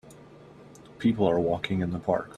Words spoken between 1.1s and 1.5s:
are